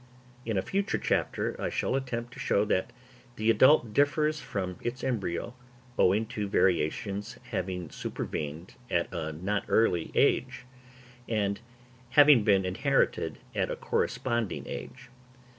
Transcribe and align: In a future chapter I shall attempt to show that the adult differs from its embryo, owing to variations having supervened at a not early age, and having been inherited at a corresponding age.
In 0.47 0.57
a 0.57 0.63
future 0.63 0.97
chapter 0.97 1.55
I 1.61 1.69
shall 1.69 1.95
attempt 1.95 2.33
to 2.33 2.39
show 2.39 2.65
that 2.65 2.91
the 3.35 3.51
adult 3.51 3.93
differs 3.93 4.39
from 4.39 4.79
its 4.81 5.03
embryo, 5.03 5.53
owing 5.95 6.25
to 6.33 6.47
variations 6.47 7.37
having 7.51 7.91
supervened 7.91 8.73
at 8.89 9.13
a 9.13 9.31
not 9.31 9.63
early 9.67 10.11
age, 10.15 10.65
and 11.29 11.59
having 12.17 12.43
been 12.43 12.65
inherited 12.65 13.37
at 13.53 13.69
a 13.69 13.75
corresponding 13.75 14.65
age. 14.67 15.11